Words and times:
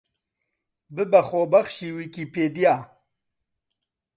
ببە 0.95 1.21
خۆبەخشی 1.29 1.89
ویکیپیدیا 1.95 2.75